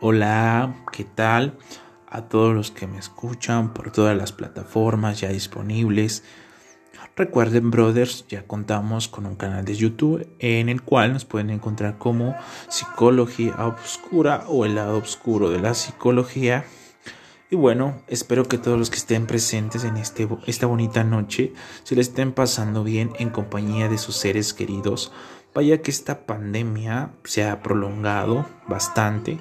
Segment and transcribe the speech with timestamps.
[0.00, 1.56] Hola, ¿qué tal?
[2.08, 6.24] A todos los que me escuchan por todas las plataformas ya disponibles.
[7.14, 11.96] Recuerden, brothers, ya contamos con un canal de YouTube en el cual nos pueden encontrar
[11.96, 12.34] como
[12.68, 16.64] Psicología Obscura o el lado oscuro de la psicología.
[17.50, 21.52] Y bueno, espero que todos los que estén presentes en este, esta bonita noche
[21.84, 25.12] se le estén pasando bien en compañía de sus seres queridos.
[25.54, 29.38] Vaya que esta pandemia se ha prolongado bastante.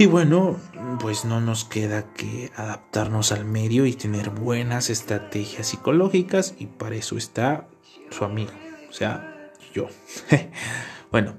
[0.00, 0.56] Y bueno,
[1.00, 6.94] pues no nos queda que adaptarnos al medio y tener buenas estrategias psicológicas y para
[6.94, 7.66] eso está
[8.10, 8.52] su amigo,
[8.88, 9.88] o sea, yo.
[11.10, 11.34] bueno,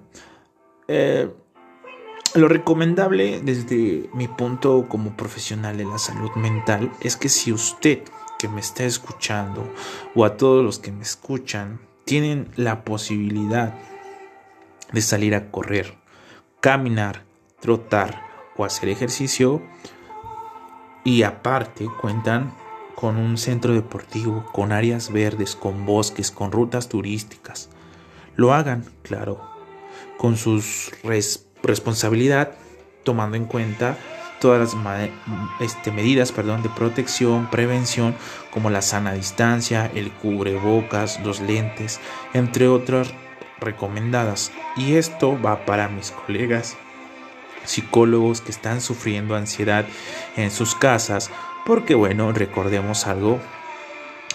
[0.89, 1.31] eh,
[2.35, 8.03] lo recomendable desde mi punto como profesional de la salud mental es que si usted
[8.37, 9.63] que me está escuchando
[10.15, 13.73] o a todos los que me escuchan tienen la posibilidad
[14.91, 15.95] de salir a correr,
[16.59, 17.23] caminar,
[17.61, 18.28] trotar
[18.59, 19.61] o hacer ejercicio
[21.05, 22.53] y aparte cuentan
[22.93, 27.69] con un centro deportivo, con áreas verdes, con bosques, con rutas turísticas.
[28.35, 29.39] Lo hagan, claro,
[30.17, 30.91] con sus
[31.63, 32.51] responsabilidad,
[33.05, 33.97] tomando en cuenta
[34.41, 34.83] todas las
[35.61, 38.13] este, medidas perdón, de protección, prevención,
[38.51, 42.01] como la sana distancia, el cubrebocas, los lentes,
[42.33, 43.13] entre otras
[43.61, 44.51] recomendadas.
[44.75, 46.75] Y esto va para mis colegas
[47.65, 49.85] psicólogos que están sufriendo ansiedad
[50.35, 51.29] en sus casas,
[51.65, 53.39] porque bueno, recordemos algo,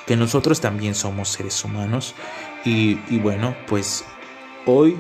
[0.06, 2.14] que nosotros también somos seres humanos
[2.64, 4.05] y, y bueno, pues
[4.67, 4.97] hoy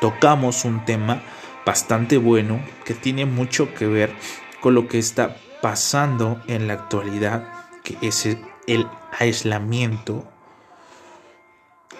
[0.00, 1.22] tocamos un tema
[1.66, 4.14] bastante bueno que tiene mucho que ver
[4.60, 8.26] con lo que está pasando en la actualidad, que es
[8.66, 8.86] el
[9.18, 10.28] aislamiento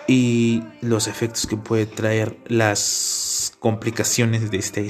[0.06, 2.80] y los efectos que puede traer las
[3.64, 4.86] complicaciones de este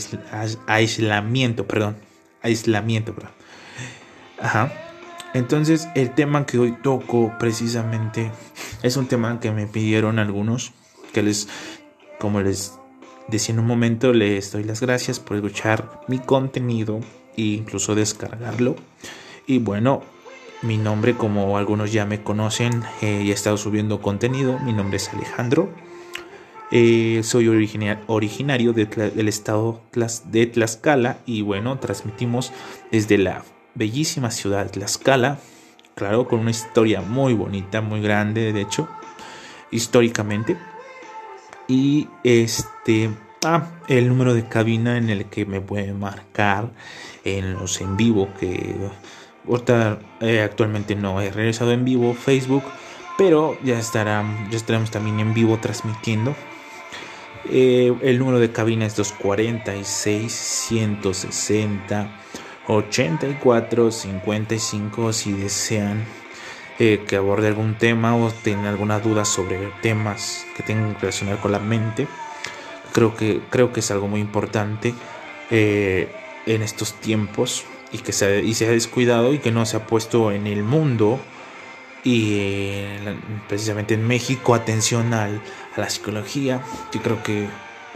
[0.66, 1.94] aislamiento, perdón,
[2.42, 3.30] aislamiento, perdón.
[4.40, 4.72] Ajá.
[5.32, 8.32] Entonces, el tema que hoy toco precisamente
[8.82, 10.72] es un tema que me pidieron algunos,
[11.12, 11.46] que les,
[12.18, 12.72] como les
[13.28, 16.98] Decía en un momento, les doy las gracias por escuchar mi contenido
[17.36, 18.74] e incluso descargarlo.
[19.46, 20.02] Y bueno,
[20.62, 24.58] mi nombre, como algunos ya me conocen, eh, he estado subiendo contenido.
[24.58, 25.70] Mi nombre es Alejandro.
[26.70, 29.80] Eh, soy originario del estado
[30.24, 32.52] de Tlaxcala y bueno, transmitimos
[32.90, 33.44] desde la
[33.74, 35.38] bellísima ciudad de Tlaxcala.
[35.94, 38.88] Claro, con una historia muy bonita, muy grande, de hecho,
[39.70, 40.56] históricamente.
[41.68, 43.10] Y este,
[43.44, 46.72] ah, el número de cabina en el que me puede marcar
[47.24, 48.74] en los en vivo que
[50.20, 52.64] eh, actualmente no he regresado en vivo Facebook,
[53.16, 56.34] pero ya estará, ya estaremos también en vivo transmitiendo.
[57.50, 62.20] Eh, el número de cabina es 246 160
[62.66, 66.04] 84 55 si desean
[66.78, 71.38] eh, que aborde algún tema o tienen alguna duda sobre temas que tengan que relacionar
[71.38, 72.08] con la mente.
[72.92, 74.94] Creo que, creo que es algo muy importante
[75.50, 76.10] eh,
[76.46, 79.86] en estos tiempos y que se, y se ha descuidado y que no se ha
[79.86, 81.20] puesto en el mundo
[82.04, 82.80] y
[83.48, 85.40] precisamente en México atención al,
[85.76, 86.62] a la psicología.
[86.92, 87.48] Yo creo que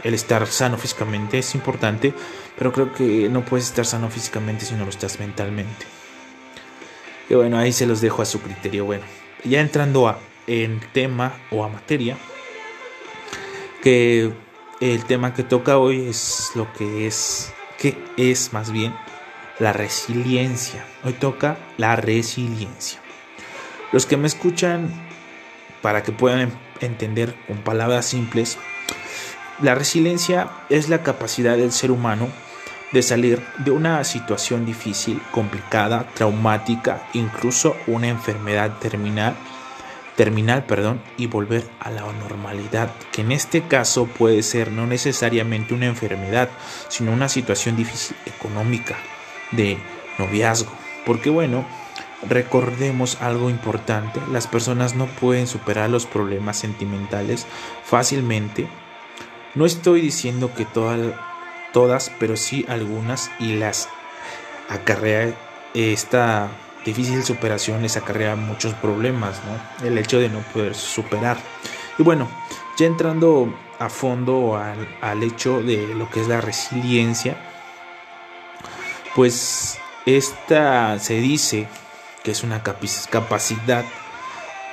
[0.03, 2.13] el estar sano físicamente es importante,
[2.57, 5.85] pero creo que no puedes estar sano físicamente si no lo estás mentalmente.
[7.29, 8.85] Y bueno, ahí se los dejo a su criterio.
[8.85, 9.03] Bueno,
[9.43, 12.17] ya entrando a, en tema o a materia,
[13.83, 14.31] que
[14.81, 18.95] el tema que toca hoy es lo que es, que es más bien
[19.59, 20.85] la resiliencia.
[21.03, 22.99] Hoy toca la resiliencia.
[23.91, 24.89] Los que me escuchan,
[25.81, 26.51] para que puedan
[26.81, 28.57] entender con palabras simples,
[29.61, 32.29] la resiliencia es la capacidad del ser humano
[32.91, 39.35] de salir de una situación difícil, complicada, traumática, incluso una enfermedad terminal,
[40.15, 45.73] terminal, perdón, y volver a la normalidad, que en este caso puede ser no necesariamente
[45.73, 46.49] una enfermedad,
[46.87, 48.97] sino una situación difícil económica,
[49.51, 49.77] de
[50.17, 50.71] noviazgo,
[51.05, 51.65] porque bueno,
[52.27, 57.45] recordemos algo importante, las personas no pueden superar los problemas sentimentales
[57.83, 58.67] fácilmente.
[59.55, 60.99] No estoy diciendo que todas
[61.73, 63.89] todas, pero sí algunas y las
[64.69, 65.33] acarrea
[65.73, 66.49] esta
[66.85, 69.87] difícil superación les acarrea muchos problemas, ¿no?
[69.87, 71.37] El hecho de no poder superar.
[71.97, 72.27] Y bueno,
[72.77, 77.37] ya entrando a fondo al, al hecho de lo que es la resiliencia,
[79.15, 81.67] pues esta se dice
[82.23, 83.85] que es una capacidad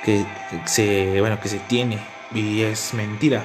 [0.03, 0.25] que
[0.65, 1.99] se, bueno, que se tiene
[2.33, 3.43] y es mentira.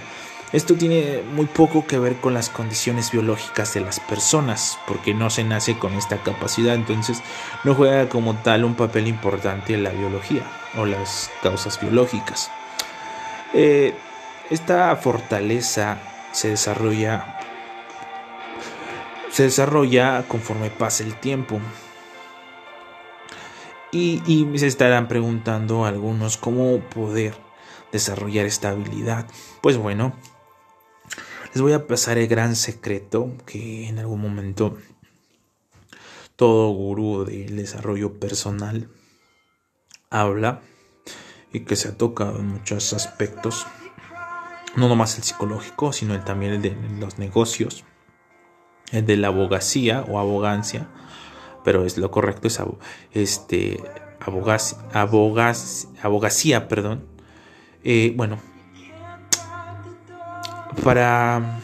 [0.53, 5.31] Esto tiene muy poco que ver con las condiciones biológicas de las personas, porque no
[5.31, 7.23] se nace con esta capacidad, entonces
[7.65, 10.43] no juega como tal un papel importante en la biología
[10.77, 12.51] o las causas biológicas.
[13.55, 13.95] Eh,
[14.51, 15.99] esta fortaleza
[16.33, 17.39] se desarrolla
[19.31, 21.59] se desarrolla conforme pasa el tiempo.
[23.95, 27.35] Y, se estarán preguntando algunos cómo poder
[27.93, 29.27] desarrollar esta habilidad.
[29.61, 30.17] Pues bueno,
[31.53, 34.79] les voy a pasar el gran secreto que en algún momento
[36.37, 38.89] todo gurú del desarrollo personal
[40.09, 40.63] habla
[41.53, 43.67] y que se ha tocado en muchos aspectos,
[44.75, 47.85] no nomás el psicológico, sino el, también el de los negocios,
[48.91, 50.89] el de la abogacía o abogancia,
[51.65, 52.61] pero es lo correcto es
[53.13, 53.81] este
[56.03, 57.05] abogacía, perdón.
[57.85, 58.39] Eh, bueno,
[60.85, 61.61] para,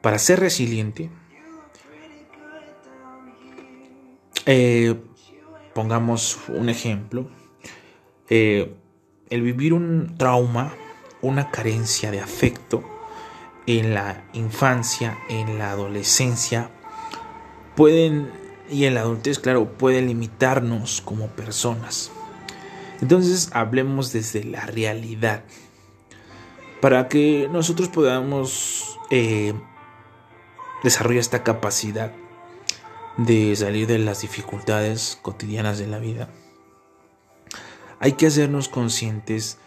[0.00, 1.10] para ser resiliente,
[4.46, 5.00] eh,
[5.74, 7.28] pongamos un ejemplo,
[8.28, 8.74] eh,
[9.30, 10.74] el vivir un trauma,
[11.22, 12.82] una carencia de afecto
[13.66, 16.70] en la infancia, en la adolescencia,
[17.76, 18.30] pueden,
[18.70, 22.10] y en la adultez, claro, puede limitarnos como personas.
[23.00, 25.42] Entonces hablemos desde la realidad
[26.80, 29.54] para que nosotros podamos eh,
[30.82, 32.12] desarrollar esta capacidad
[33.16, 36.28] de salir de las dificultades cotidianas de la vida.
[37.98, 39.58] Hay que hacernos conscientes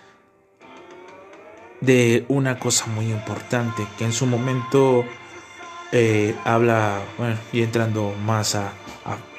[1.81, 5.06] de una cosa muy importante que en su momento
[5.94, 8.74] eh, habla, bueno, y entrando más a,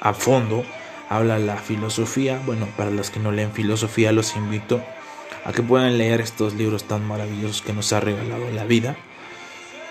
[0.00, 0.64] a fondo,
[1.08, 2.40] habla la filosofía.
[2.46, 4.80] Bueno, para los que no leen filosofía, los invito
[5.44, 8.96] a que puedan leer estos libros tan maravillosos que nos ha regalado la vida.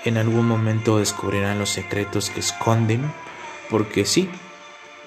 [0.06, 3.12] En algún momento descubrirán los secretos que esconden,
[3.69, 4.30] porque sí,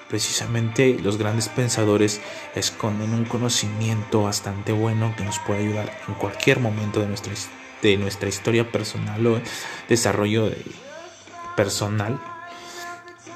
[0.09, 2.21] precisamente los grandes pensadores
[2.55, 7.33] esconden un conocimiento bastante bueno que nos puede ayudar en cualquier momento de nuestra,
[7.81, 9.41] de nuestra historia personal o
[9.89, 10.51] desarrollo
[11.57, 12.21] personal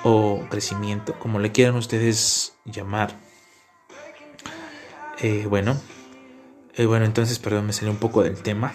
[0.04, 3.14] o crecimiento, como le quieran ustedes llamar.
[5.20, 5.78] Eh, bueno,
[6.76, 8.74] eh, bueno, entonces, perdón, me salió un poco del tema.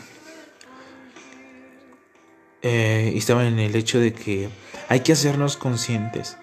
[2.61, 4.51] Eh, estaba en el hecho de que
[4.89, 6.37] hay que hacernos conscientes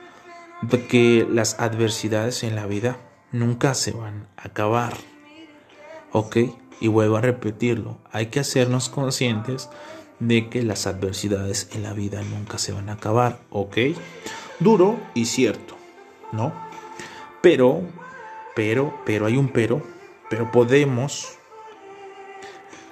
[0.62, 2.98] de que las adversidades en la vida
[3.32, 4.94] nunca se van a acabar.
[6.12, 6.38] ¿Ok?
[6.80, 9.70] Y vuelvo a repetirlo, hay que hacernos conscientes
[10.28, 13.40] de que las adversidades en la vida nunca se van a acabar.
[13.50, 13.78] ¿Ok?
[14.60, 15.76] Duro y cierto,
[16.32, 16.54] ¿no?
[17.42, 17.82] Pero,
[18.56, 19.82] pero, pero, hay un pero,
[20.30, 21.38] pero podemos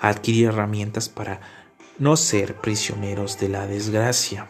[0.01, 1.39] adquirir herramientas para
[2.00, 4.48] no ser prisioneros de la desgracia.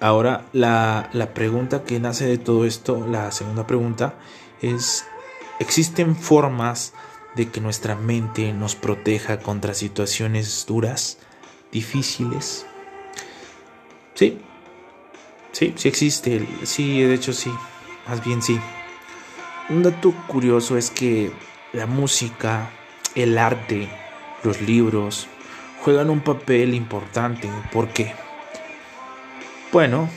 [0.00, 4.14] Ahora, la, pregunta que nace de todo esto, la segunda pregunta,
[4.60, 5.06] es,
[5.60, 6.92] ¿existen formas
[7.34, 11.18] de que nuestra mente nos proteja contra situaciones duras,
[11.70, 12.66] difíciles?
[14.14, 14.38] Sí,
[15.52, 17.52] sí, sí existe, sí, de hecho sí,
[18.06, 18.60] más bien sí.
[19.68, 21.32] Un dato curioso es que
[21.72, 22.70] la música,
[23.14, 23.88] el arte,
[24.42, 25.28] los libros,
[25.80, 27.48] juegan un papel importante.
[27.72, 28.14] ¿Por qué?
[29.72, 30.10] Bueno,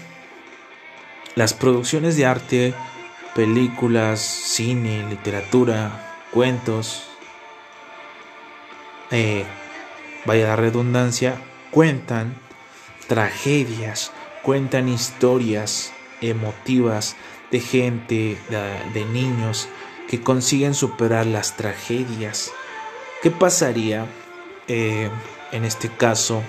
[1.35, 2.73] las producciones de arte,
[3.33, 7.07] películas, cine, literatura, cuentos,
[9.09, 9.45] eh,
[10.25, 12.35] vaya la redundancia, cuentan
[13.07, 14.11] tragedias,
[14.43, 17.15] cuentan historias emotivas
[17.51, 18.37] de gente,
[18.93, 19.69] de niños
[20.09, 22.51] que consiguen superar las tragedias.
[23.21, 24.05] ¿Qué pasaría
[24.67, 25.09] eh,
[25.53, 26.43] en este caso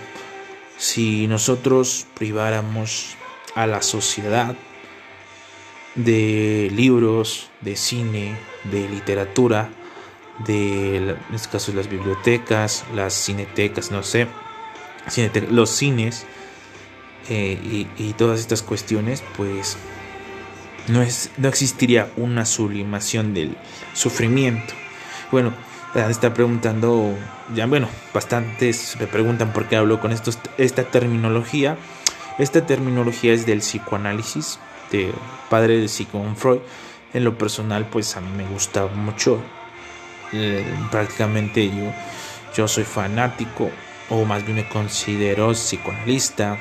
[0.78, 3.14] si nosotros priváramos
[3.54, 4.56] a la sociedad
[5.96, 9.70] de libros, de cine, de literatura,
[10.46, 14.28] de, en este caso las bibliotecas, las cinetecas, no sé,
[15.50, 16.26] los cines
[17.28, 19.76] eh, y, todas estas cuestiones, pues
[20.88, 23.56] no, es, no existiría una sublimación del
[23.94, 24.74] sufrimiento.
[25.32, 25.52] Bueno,
[25.94, 27.14] está preguntando,
[27.54, 31.76] ya bueno, bastantes me preguntan por qué hablo con esta terminología.
[32.38, 34.58] Esta terminología es del psicoanálisis,
[34.90, 35.12] de
[35.48, 36.60] padre de Sigmund Freud.
[37.12, 39.40] En lo personal, pues a mí me gusta mucho.
[40.32, 41.92] Eh, prácticamente yo,
[42.54, 43.70] yo soy fanático,
[44.10, 46.58] o más bien me considero psicoanalista.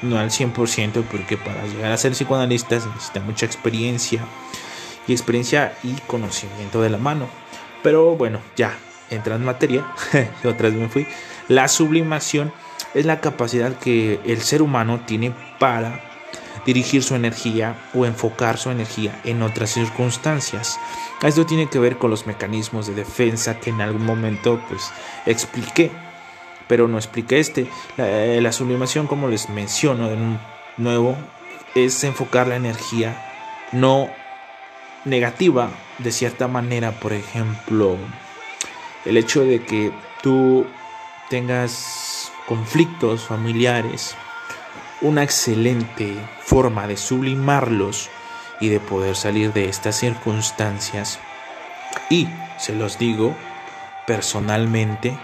[0.00, 4.24] No al 100%, porque para llegar a ser psicoanalista se necesita mucha experiencia.
[5.06, 7.26] Y experiencia y conocimiento de la mano.
[7.82, 8.76] Pero bueno, ya,
[9.10, 9.86] entra en materia,
[10.44, 11.06] otra vez me fui,
[11.48, 12.52] la sublimación
[12.94, 16.07] es la capacidad que el ser humano tiene para
[16.68, 20.78] dirigir su energía o enfocar su energía en otras circunstancias.
[21.22, 24.92] Esto tiene que ver con los mecanismos de defensa que en algún momento pues
[25.24, 25.90] expliqué,
[26.66, 27.70] pero no expliqué este.
[27.96, 30.18] La, eh, sublimación, como les menciono de
[30.76, 31.16] nuevo,
[31.74, 33.16] es enfocar la energía
[33.72, 34.10] no
[35.06, 37.96] negativa de cierta manera, por ejemplo,
[39.06, 39.90] el hecho de que
[40.22, 40.66] tú
[41.30, 44.14] tengas conflictos familiares,
[45.00, 48.10] una excelente forma de sublimarlos
[48.60, 51.18] y de poder salir de estas circunstancias.
[52.10, 52.28] Y
[52.58, 53.34] se los digo
[54.06, 55.18] personalmente,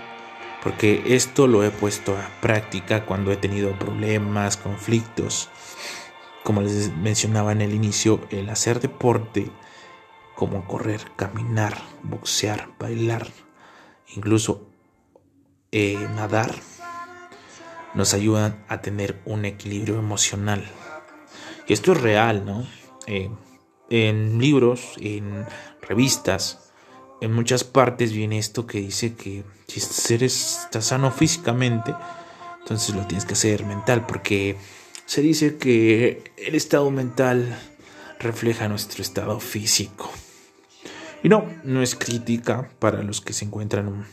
[0.62, 5.50] porque esto lo he puesto a práctica cuando he tenido problemas, conflictos.
[6.42, 9.50] Como les mencionaba en el inicio, el hacer deporte,
[10.34, 13.28] como correr, caminar, boxear, bailar,
[14.14, 14.68] incluso
[15.72, 16.54] eh, nadar,
[17.94, 20.64] nos ayudan a tener un equilibrio emocional.
[21.66, 22.66] Y esto es real, ¿no?
[23.06, 23.30] Eh,
[23.90, 25.46] en libros, en
[25.82, 26.72] revistas,
[27.20, 31.94] en muchas partes viene esto que dice que si eres, estás sano físicamente,
[32.60, 34.56] entonces lo tienes que hacer mental, porque
[35.06, 37.58] se dice que el estado mental
[38.18, 40.10] refleja nuestro estado físico.
[41.22, 44.06] Y no, no es crítica para los que se encuentran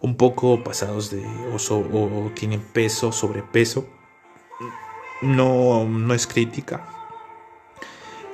[0.00, 3.86] un, poco pasados de oso o tienen peso, sobrepeso.
[5.22, 6.86] No, no es crítica.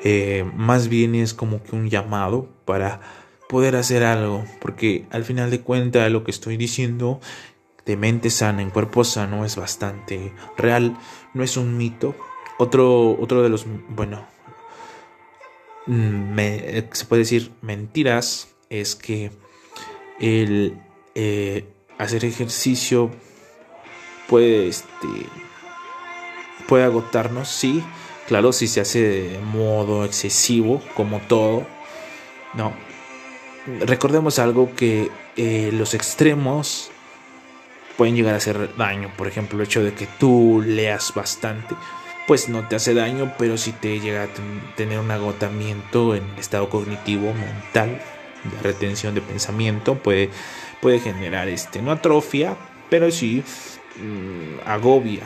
[0.04, 3.00] Eh, más bien es como que un llamado para
[3.49, 4.45] poder hacer algo.
[4.61, 7.21] Porque al final de cuentas lo que estoy diciendo
[7.87, 10.97] de mente sana en cuerpo sano es bastante real.
[11.35, 12.14] No es un mito.
[12.59, 14.26] Otro, otro de los, bueno,
[15.87, 19.33] Mm, me, se puede decir mentiras es que
[20.21, 20.81] el
[21.14, 21.64] eh,
[21.99, 23.11] hacer ejercicio
[24.28, 25.09] puede este
[26.66, 27.83] puede agotarnos sí.
[28.28, 31.66] Claro si se hace de modo excesivo como todo
[32.54, 32.73] no
[33.81, 36.90] recordemos algo que eh, los extremos
[37.97, 39.12] pueden llegar a hacer daño.
[39.16, 41.75] Por ejemplo el hecho de que tú leas bastante
[42.26, 44.28] pues no te hace daño, pero si te llega a
[44.76, 48.00] tener un agotamiento en el estado cognitivo, mental,
[48.45, 50.31] de retención de pensamiento, puede,
[50.83, 52.57] puede generar este, no atrofia,
[52.91, 53.45] pero sí
[53.97, 55.23] mm, agobia,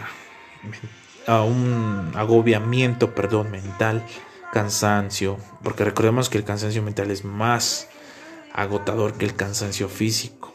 [1.27, 4.05] un agobiamiento, perdón, mental,
[4.53, 7.89] cansancio, porque recordemos que el cansancio mental es más
[8.53, 10.53] agotador que el cansancio físico.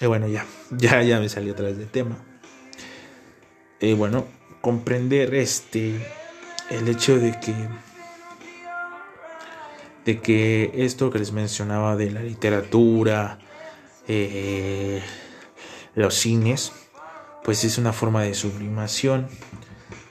[0.00, 2.16] Y bueno, ya, ya, ya me salió otra vez del tema.
[3.80, 4.26] Y bueno,
[4.60, 5.94] comprender este
[6.70, 7.54] el hecho de que
[10.04, 13.38] de que esto que les mencionaba de la literatura
[14.08, 15.02] eh,
[15.94, 16.72] los cines
[17.44, 19.28] pues es una forma de sublimación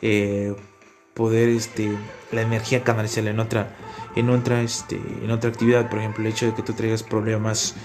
[0.01, 0.55] eh,
[1.13, 1.97] poder este
[2.31, 3.75] la energía canalizarla en otra
[4.15, 7.75] en otra este en otra actividad por ejemplo el hecho de que tú traigas problemas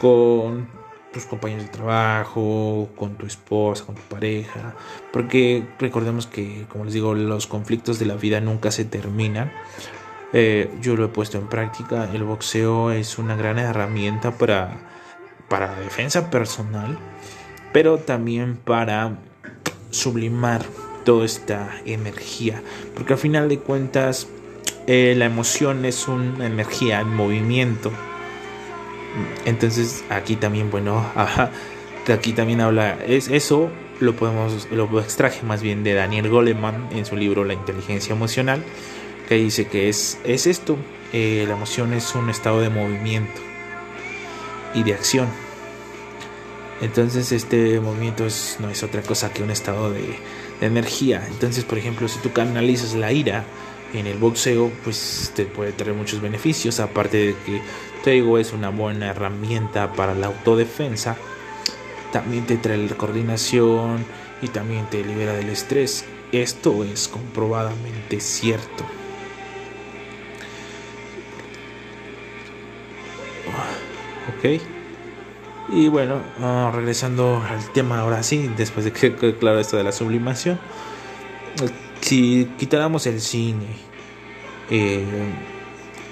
[0.00, 0.68] con
[1.12, 4.74] tus compañeros de trabajo, con tu esposa, con tu pareja,
[5.12, 9.52] porque recordemos que, como les digo, los conflictos de la vida nunca se terminan.
[10.32, 14.97] Eh, yo lo he puesto en práctica, el boxeo es una gran herramienta para,
[15.48, 16.98] para defensa personal,
[17.72, 19.18] pero también para
[19.90, 20.64] sublimar
[21.04, 22.62] toda esta energía,
[22.94, 24.28] porque al final de cuentas
[24.86, 27.90] eh, la emoción es una energía en movimiento.
[29.46, 31.04] Entonces aquí también, bueno,
[32.12, 37.04] aquí también habla, es eso lo podemos, lo extraje más bien de Daniel Goleman en
[37.04, 38.62] su libro La inteligencia emocional,
[39.28, 40.76] que dice que es, es esto,
[41.12, 43.40] eh, la emoción es un estado de movimiento
[44.74, 45.28] y de acción.
[46.80, 48.26] Entonces este movimiento
[48.60, 50.18] no es otra cosa que un estado de,
[50.60, 51.26] de energía.
[51.28, 53.44] Entonces, por ejemplo, si tú canalizas la ira,
[53.94, 57.62] en el boxeo pues te puede traer muchos beneficios aparte de que
[58.04, 61.16] te digo es una buena herramienta para la autodefensa
[62.12, 64.04] también te trae la coordinación
[64.42, 68.84] y también te libera del estrés esto es comprobadamente cierto
[74.36, 74.60] ok
[75.70, 79.92] y bueno ah, regresando al tema ahora sí después de que claro esto de la
[79.92, 80.58] sublimación
[82.00, 83.66] si quitáramos el cine,
[84.70, 85.04] eh,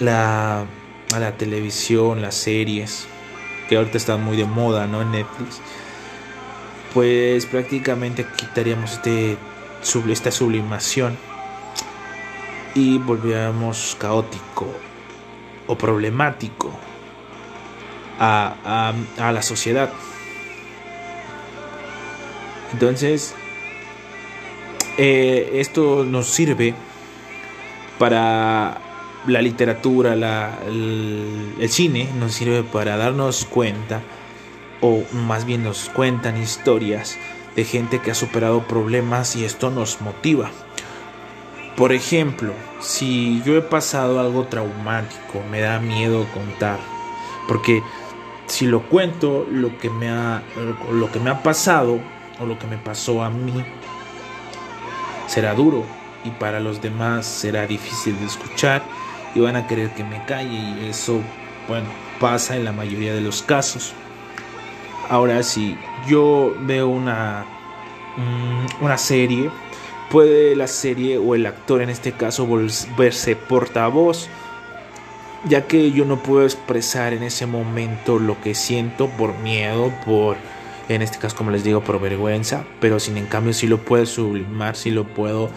[0.00, 0.64] la,
[1.18, 3.06] la televisión, las series,
[3.68, 5.02] que ahorita están muy de moda, ¿no?
[5.02, 5.60] En Netflix,
[6.94, 9.36] pues prácticamente quitaríamos este,
[10.10, 11.16] esta sublimación
[12.74, 14.66] y volviéramos caótico
[15.66, 16.70] o problemático.
[18.18, 19.90] A, a la sociedad.
[22.72, 23.34] Entonces,
[24.98, 26.74] eh, esto nos sirve
[27.98, 28.80] para
[29.26, 30.14] la literatura,
[30.66, 34.00] el, cine, nos sirve para darnos cuenta,
[34.80, 37.18] o más bien nos cuentan historias
[37.56, 40.50] de gente que ha superado problemas y esto nos motiva.
[41.76, 46.78] Por ejemplo, si yo he pasado algo traumático, me da miedo contar,
[47.48, 47.82] porque
[48.46, 50.42] si lo cuento, lo que me ha,
[50.90, 52.00] lo que me ha pasado
[52.40, 53.64] o lo que me pasó a mí
[55.26, 55.84] será duro
[56.24, 58.82] y para los demás será difícil de escuchar
[59.34, 61.20] y van a querer que me calle y eso,
[61.68, 61.86] bueno,
[62.20, 63.92] pasa en la mayoría de los casos.
[65.08, 65.76] Ahora si
[66.08, 67.44] yo veo una,
[68.16, 69.50] mm, una serie,
[70.10, 74.28] puede la serie o el actor en este caso volverse portavoz,
[75.44, 80.36] ya que yo no puedo expresar en ese momento lo que siento por miedo, por
[80.88, 84.06] en este caso como les digo por vergüenza, pero sin en cambio si lo puedo
[84.06, 85.50] sublimar, si lo puedo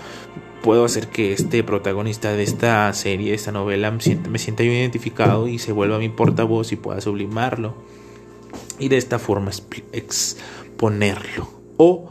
[0.61, 5.57] puedo hacer que este protagonista de esta serie, esta novela me sienta, sienta identificado y
[5.57, 7.75] se vuelva mi portavoz y pueda sublimarlo
[8.77, 9.51] y de esta forma
[9.93, 12.09] exponerlo o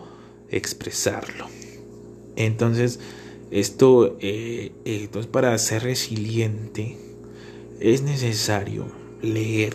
[0.51, 1.47] expresarlo.
[2.37, 3.01] Entonces,
[3.51, 6.97] esto eh, entonces para ser resiliente
[7.81, 8.87] es necesario
[9.23, 9.75] leer,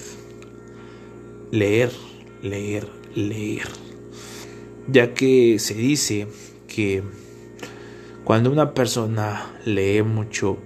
[1.52, 1.92] leer,
[2.42, 3.68] leer, leer,
[4.88, 6.28] ya que se dice
[6.68, 7.04] que
[8.26, 10.58] cuando una persona lee mucho,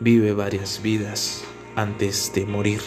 [0.00, 1.44] vive varias vidas
[1.76, 2.80] antes de morir.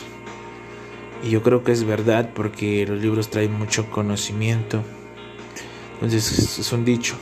[1.23, 4.83] Y yo creo que es verdad porque los libros traen mucho conocimiento.
[5.95, 7.15] Entonces es un dicho.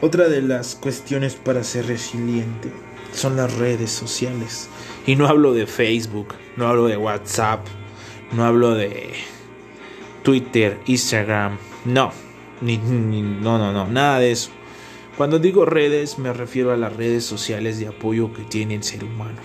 [0.00, 2.70] Otra de las cuestiones para ser resiliente
[3.14, 4.68] son las redes sociales.
[5.06, 7.66] Y no hablo de Facebook, no hablo de WhatsApp,
[8.32, 9.12] no hablo de
[10.22, 12.12] Twitter, Instagram, no,
[12.60, 14.50] ni, no, no, no, nada de eso.
[15.16, 19.04] Cuando digo redes me refiero a las redes sociales de apoyo que tiene el ser
[19.04, 19.38] humano.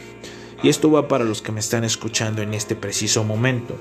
[0.63, 3.77] Y esto va para los que me están escuchando en este preciso momento.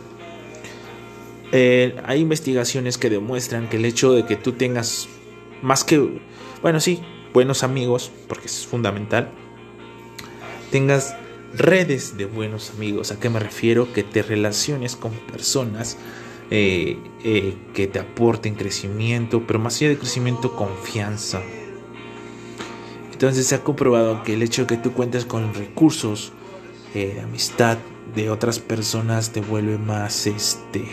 [1.50, 5.08] Eh, hay investigaciones que demuestran que el hecho de que tú tengas
[5.62, 6.20] más que,
[6.62, 7.00] bueno, sí,
[7.32, 9.30] buenos amigos, porque es fundamental,
[10.70, 11.16] tengas
[11.54, 13.10] redes de buenos amigos.
[13.10, 13.92] ¿A qué me refiero?
[13.92, 15.96] Que te relaciones con personas
[16.50, 21.42] eh, eh, que te aporten crecimiento, pero más allá de crecimiento, confianza.
[23.12, 26.32] Entonces se ha comprobado que el hecho de que tú cuentes con recursos
[26.94, 27.78] eh, de amistad
[28.14, 30.86] de otras personas te vuelve más este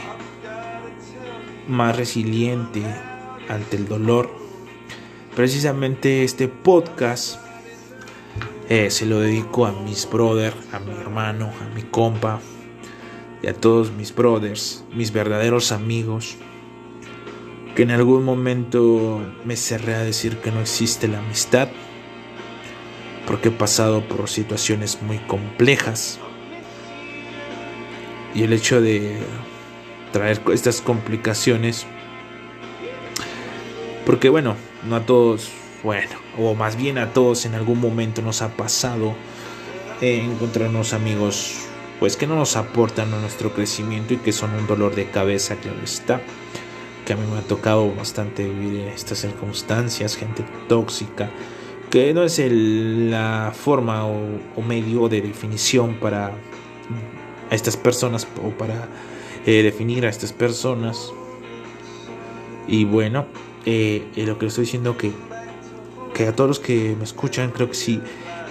[1.67, 2.83] más resiliente
[3.47, 4.29] ante el dolor.
[5.35, 7.44] Precisamente este podcast
[8.67, 12.39] se lo dedico a mis brother, a mi hermano, a mi compa,
[13.43, 16.35] y a todos mis brothers, mis verdaderos amigos,
[17.75, 21.67] que en algún momento me cerré a decir que no existe la amistad,
[23.27, 26.19] porque he pasado por situaciones muy complejas.
[28.33, 29.19] Y el hecho de
[30.11, 31.85] traer estas complicaciones,
[34.05, 34.55] porque bueno,
[34.87, 35.51] no a todos,
[35.85, 39.13] bueno, o más bien a todos en algún momento nos ha pasado
[40.01, 41.67] encontrarnos amigos
[41.99, 45.55] pues que no nos aportan a nuestro crecimiento y que son un dolor de cabeza,
[45.57, 46.21] claro está.
[47.05, 51.29] Que a mí me ha tocado bastante vivir estas circunstancias, gente tóxica,
[51.91, 56.31] que no es la forma o, medio de definición para
[57.51, 58.89] estas personas o para
[59.45, 61.13] eh, definir a estas personas.
[62.67, 63.27] Y bueno,
[63.65, 65.11] eh, lo que estoy diciendo que,
[66.15, 68.01] que a todos los que me escuchan, creo que sí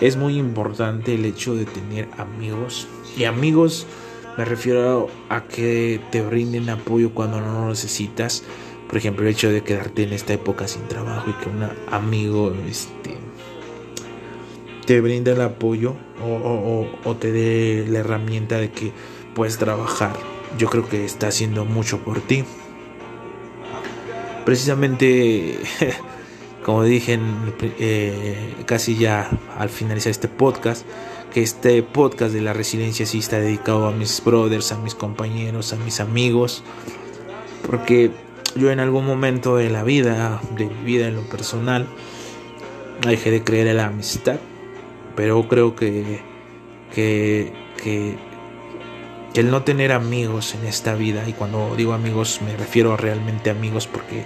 [0.01, 3.89] es muy importante el hecho de tener amigos y amigos
[4.37, 8.43] me refiero a que te brinden apoyo cuando no lo necesitas.
[8.89, 12.53] Por ejemplo, el hecho de quedarte en esta época sin trabajo y que un amigo
[12.69, 13.17] este,
[14.87, 18.93] te brinde el apoyo o, te dé la herramienta de que
[19.37, 20.17] puedes trabajar.
[20.59, 22.45] Yo creo que está haciendo mucho por ti.
[24.45, 25.61] Precisamente,
[26.65, 27.19] como dije
[27.79, 30.87] eh, casi ya al finalizar este podcast,
[31.33, 35.73] que este podcast de la resiliencia sí está dedicado a mis brothers, a mis compañeros,
[35.75, 36.65] a mis amigos,
[37.67, 38.11] porque
[38.57, 41.87] yo en algún momento de la vida, de mi vida en lo personal,
[43.07, 44.39] dejé de creer en la amistad,
[45.17, 46.21] pero creo que,
[46.95, 48.17] que, que,
[49.35, 53.51] que el no tener amigos en esta vida, y cuando digo amigos me refiero realmente
[53.51, 54.25] a amigos porque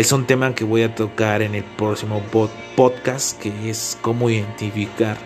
[0.00, 2.22] es un tema que voy a tocar en el próximo
[2.74, 5.18] podcast, que es cómo identificar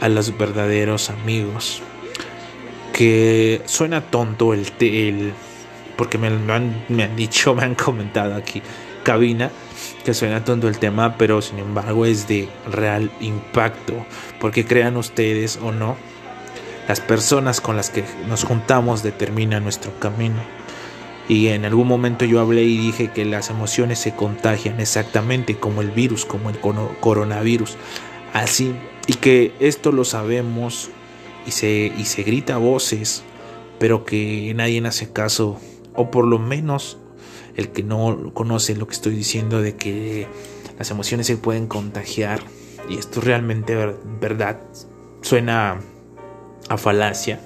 [0.00, 1.80] a, los verdaderos amigos.
[2.92, 5.34] que suena tonto el, el
[5.96, 8.60] porque me, han, me han dicho, me han comentado aquí,
[9.04, 9.52] cabina,
[10.04, 14.04] que suena tonto el tema, pero sin embargo es de real impacto,
[14.40, 15.96] porque crean ustedes o no,
[16.88, 20.63] las personas con las que nos juntamos determinan nuestro camino.
[21.28, 25.80] Y en algún momento yo hablé y dije que las emociones se contagian exactamente como
[25.80, 26.58] el virus, como el
[27.00, 27.76] coronavirus.
[28.32, 28.74] Así,
[29.06, 30.90] y que esto lo sabemos
[31.46, 33.22] y se, y se grita voces,
[33.78, 35.58] pero que nadie hace caso,
[35.94, 36.98] o por lo menos
[37.56, 40.26] el que no conoce lo que estoy diciendo de que
[40.78, 42.40] las emociones se pueden contagiar,
[42.88, 43.76] y esto es realmente
[44.20, 44.60] verdad,
[45.22, 45.80] suena
[46.68, 47.40] a falacia,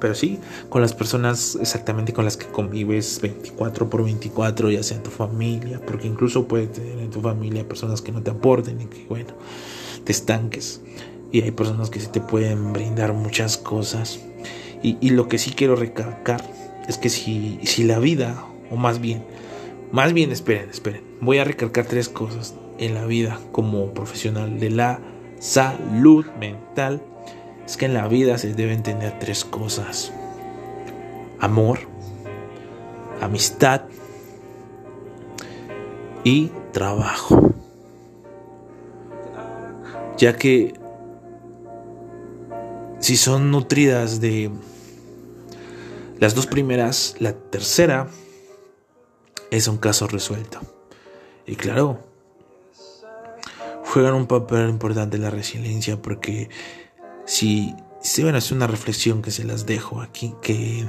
[0.00, 4.96] pero sí, con las personas exactamente con las que convives 24 por 24, ya sea
[4.96, 8.80] en tu familia, porque incluso puedes tener en tu familia personas que no te aporten
[8.80, 9.34] y que, bueno,
[10.04, 10.80] te estanques.
[11.32, 14.20] Y hay personas que sí te pueden brindar muchas cosas.
[14.82, 16.42] Y, lo que sí quiero recalcar
[16.88, 19.22] es que si, si la vida, o más bien,
[19.92, 24.70] más bien, esperen, esperen, voy a recalcar tres cosas en la vida como profesional de
[24.70, 25.00] la
[25.38, 27.02] salud mental.
[27.70, 30.12] Es que en la vida se deben tener tres cosas.
[31.38, 31.78] Amor,
[33.20, 33.82] amistad
[36.24, 37.54] y trabajo.
[40.18, 40.74] Ya que
[42.98, 44.50] si son nutridas de
[46.18, 48.08] las dos primeras, la tercera
[49.52, 50.58] es un caso resuelto.
[51.46, 52.00] Y claro,
[53.84, 56.50] juegan un papel importante la resiliencia porque
[57.30, 60.84] si se van a hacer una reflexión que se las dejo aquí, que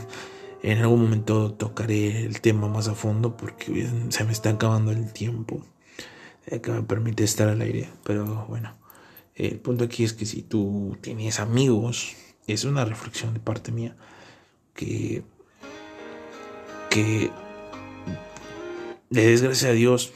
[0.63, 5.13] en algún momento tocaré el tema más a fondo porque se me está acabando el
[5.13, 5.63] tiempo
[6.47, 8.75] que me permite estar al aire, pero bueno.
[9.36, 12.15] El punto aquí es que si tú tienes amigos,
[12.47, 13.95] es una reflexión de parte mía,
[14.73, 15.23] que,
[16.89, 17.30] que
[19.12, 20.12] le des gracias a Dios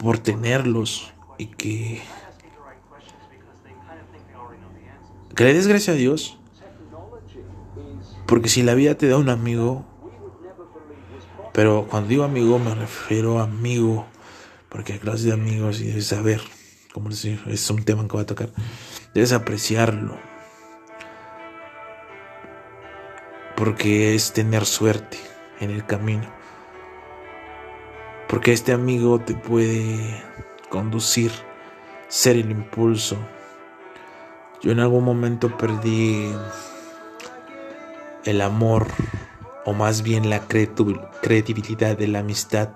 [0.00, 2.02] por tenerlos y que,
[5.34, 6.38] que le des gracias a Dios
[8.32, 9.84] porque si la vida te da un amigo,
[11.52, 14.06] pero cuando digo amigo me refiero a amigo
[14.70, 16.40] porque hay clases de amigos y debes saber,
[16.94, 18.48] como decir, es un tema que va a tocar,
[19.12, 20.16] debes apreciarlo,
[23.54, 25.18] porque es tener suerte
[25.60, 26.32] en el camino,
[28.28, 30.24] porque este amigo te puede
[30.70, 31.32] conducir,
[32.08, 33.18] ser el impulso.
[34.62, 36.32] Yo en algún momento perdí
[38.24, 38.86] el amor,
[39.64, 42.70] o más bien la credibilidad de la amistad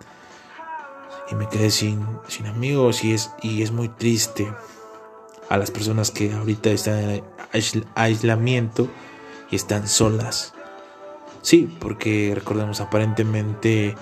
[1.30, 2.04] y me quedé sin,
[2.48, 4.52] amigos y es, y es muy triste
[5.48, 7.24] a las personas que ahorita están en
[7.94, 8.88] aislamiento
[9.50, 10.54] y están solas.
[11.42, 13.94] Sí, porque recordemos aparentemente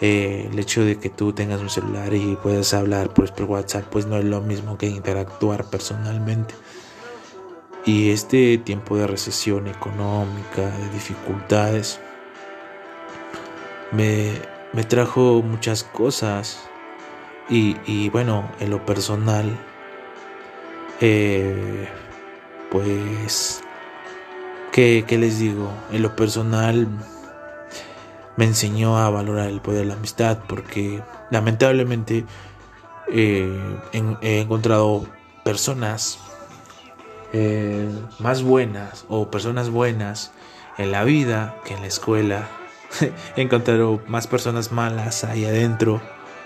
[0.00, 3.86] eh, el hecho de que tú tengas un celular y puedas hablar pues, por WhatsApp
[3.90, 6.54] pues no es lo mismo que interactuar personalmente.
[7.86, 12.00] Y este tiempo de recesión económica, de dificultades,
[13.92, 14.32] me,
[14.72, 16.68] me trajo muchas cosas
[17.48, 19.56] y, bueno, en lo personal,
[21.00, 21.88] eh,
[22.70, 23.62] pues,
[24.72, 25.70] ¿qué, les digo?
[25.92, 26.88] En lo personal
[28.36, 32.24] me enseñó a valorar el poder de la amistad porque lamentablemente
[33.12, 33.78] eh,
[34.22, 35.06] he encontrado
[35.44, 36.18] personas
[37.36, 37.88] eh,
[38.20, 40.30] más buenas o personas buenas
[40.78, 42.48] en la vida que en la escuela
[43.36, 46.00] he encontrado más personas malas ahí adentro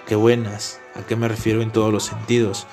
[0.07, 0.81] que buenas.
[0.95, 2.67] ¿A qué me refiero en todos los sentidos?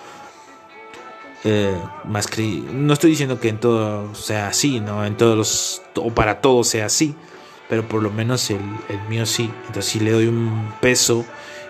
[1.43, 2.30] Eh, más
[2.71, 5.06] no estoy diciendo que en todo sea así, ¿no?
[5.06, 7.15] En todos los, o para todos sea así,
[7.67, 9.51] pero por lo menos el, el mío sí.
[9.67, 11.25] Entonces sí le doy un peso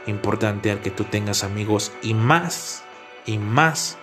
[0.06, 2.84] importante al que tú tengas amigos y más,
[3.26, 3.98] y más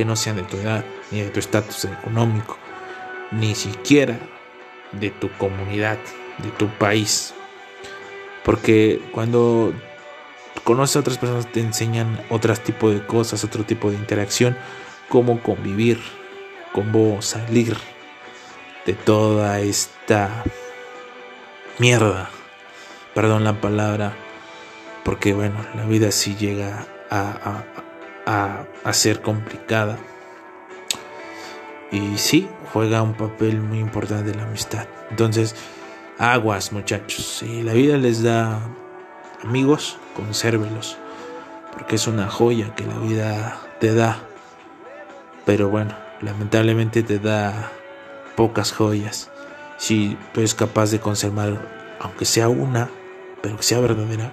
[0.00, 2.56] que no sean de tu edad, ni de tu estatus económico,
[3.32, 4.18] ni siquiera
[4.92, 5.98] de tu comunidad
[6.38, 7.34] de tu país.
[8.42, 9.74] Porque cuando
[10.64, 14.56] conoces a otras personas te enseñan otros tipo de cosas, otro tipo de interacción,
[15.10, 16.00] cómo convivir,
[16.72, 17.76] cómo salir
[18.86, 20.44] de toda esta
[21.76, 22.30] mierda.
[23.14, 24.14] Perdón la palabra,
[25.04, 27.64] porque bueno, la vida sí llega a,
[28.26, 29.98] a ser complicada.
[31.90, 34.86] Y sí, juega un papel muy importante la amistad.
[35.10, 35.56] Entonces,
[36.20, 37.24] Aguas, muchachos.
[37.38, 38.60] Si la vida les da
[39.42, 40.98] amigos, consérvelos.
[41.72, 44.18] Porque es una joya que la vida te da.
[45.46, 47.72] Pero bueno, lamentablemente te da
[48.36, 49.30] pocas joyas.
[49.78, 52.90] Si tú eres capaz de conservar, aunque sea una,
[53.40, 54.30] pero que sea verdadera,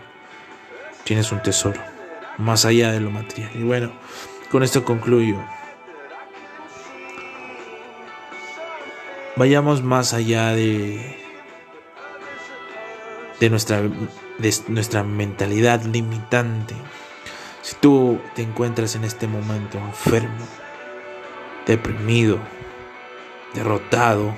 [1.06, 1.80] tienes un tesoro,
[2.38, 3.52] más allá de lo material.
[3.56, 3.92] Y bueno,
[4.52, 5.38] con esto concluyo.
[9.36, 11.18] Vayamos más allá de,
[13.40, 16.76] de, nuestra, de nuestra mentalidad limitante.
[17.62, 20.48] Si tú te encuentras en este momento enfermo,
[21.68, 22.40] deprimido,
[23.54, 24.34] derrotado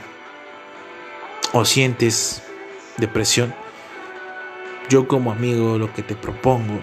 [1.53, 2.43] o sientes
[2.97, 3.53] depresión,
[4.89, 6.81] yo como amigo lo que te propongo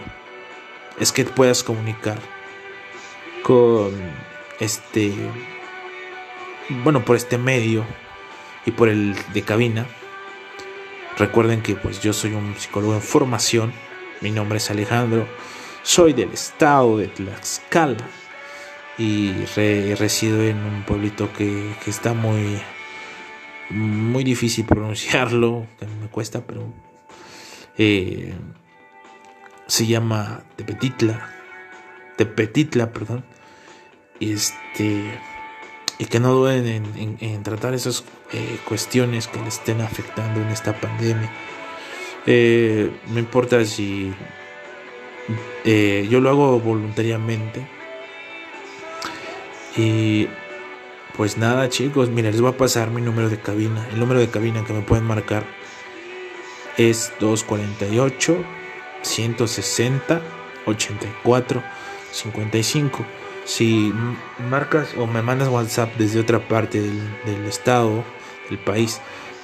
[0.98, 2.18] es que puedas comunicar
[3.42, 3.92] con
[4.60, 5.12] este,
[6.84, 7.84] bueno, por este medio
[8.64, 9.86] y por el de cabina.
[11.18, 13.72] Recuerden que pues yo soy un psicólogo en formación,
[14.20, 15.26] mi nombre es Alejandro,
[15.82, 18.08] soy del estado de Tlaxcala
[18.98, 19.32] y
[19.94, 22.60] resido en un pueblito que, que, está muy
[23.70, 26.72] muy difícil pronunciarlo, que me cuesta, pero
[27.78, 28.34] eh,
[29.66, 31.30] se llama Tepetitla,
[32.16, 33.24] Tepetitla, perdón,
[34.20, 35.18] este
[35.98, 36.66] y que no duden
[37.20, 41.30] en, tratar esas eh, cuestiones que le estén afectando en esta pandemia.
[42.26, 44.12] Eh, no importa si
[45.64, 47.66] yo lo hago voluntariamente
[49.76, 50.28] y
[51.16, 53.86] pues nada chicos, mira, les voy a pasar mi número de cabina.
[53.92, 55.44] El número de cabina que me pueden marcar
[56.76, 58.44] es 248
[59.06, 60.20] 160
[60.66, 61.62] 84
[62.12, 63.04] 55.
[63.44, 63.92] Si
[64.50, 68.04] marcas o me mandas WhatsApp desde otra parte del, estado,
[68.50, 69.00] del país,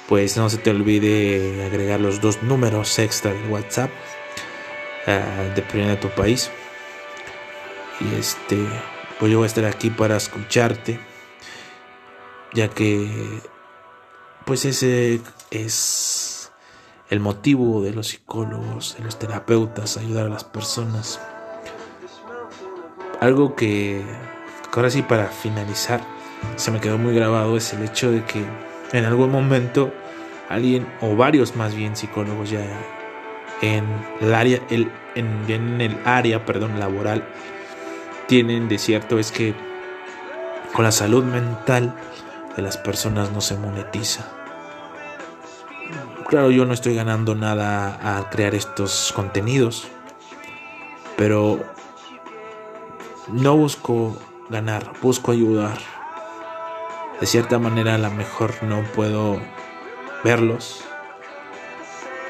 [0.09, 3.89] pues no se te olvide agregar los dos números extra del WhatsApp,
[5.07, 6.51] uh, dependiendo de tu país.
[8.01, 8.57] Y este,
[9.19, 10.99] pues yo voy a estar aquí para escucharte,
[12.53, 13.09] ya que
[14.45, 16.22] pues ese es
[17.13, 21.21] el motivo de los psicólogos, de los terapeutas, ayudar a las personas.
[23.19, 24.03] Algo que
[24.75, 26.01] ahora sí para finalizar
[26.55, 28.43] se me quedó muy grabado es el hecho de que
[28.93, 29.93] en algún momento
[30.49, 32.65] alguien o varios más bien psicólogos ya
[33.61, 33.85] en
[34.19, 37.23] el área en el área perdón laboral
[38.25, 39.53] tienen de cierto es que
[40.73, 41.95] con la salud mental
[42.55, 44.42] de las personas no se monetiza.
[46.33, 49.87] Claro, yo no estoy ganando nada a crear estos contenidos,
[51.15, 51.63] pero
[53.27, 54.17] no busco
[54.49, 55.77] ganar, busco ayudar.
[57.21, 59.39] De cierta manera a lo mejor no puedo
[60.23, 60.83] verlos,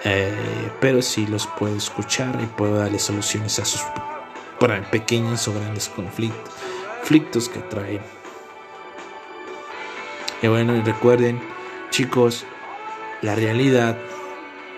[0.03, 3.83] eh, pero sí los puedo escuchar y puedo darle soluciones a sus
[4.91, 6.53] pequeños o grandes conflictos,
[6.99, 8.01] conflictos que traen.
[10.41, 11.41] Y bueno, recuerden,
[11.89, 12.45] chicos,
[13.23, 13.97] la realidad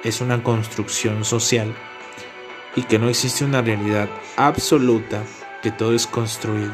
[0.04, 1.76] es una construcción social
[2.76, 5.24] y que no existe una realidad absoluta,
[5.62, 6.74] que todo es construido.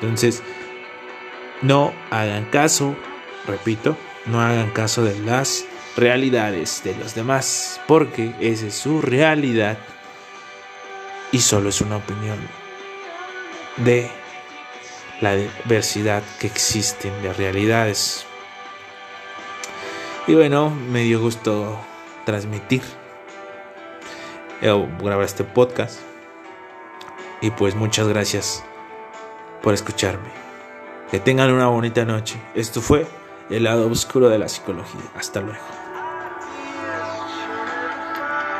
[0.00, 0.42] Entonces,
[1.60, 2.96] no hagan caso,
[3.46, 9.78] repito, no hagan caso de las realidades de los demás, porque esa es su realidad
[11.32, 12.38] y solo es una opinión
[13.76, 14.10] de
[15.20, 18.26] la diversidad que existen de realidades.
[20.26, 21.78] Y bueno, me dio gusto
[22.24, 22.82] transmitir
[24.62, 26.00] o grabar este podcast.
[27.40, 28.62] Y pues muchas gracias
[29.62, 30.28] por escucharme.
[31.10, 32.40] Que tengan una bonita noche.
[32.54, 33.06] Esto fue
[33.48, 35.00] el lado oscuro de la psicología.
[35.16, 35.79] Hasta luego.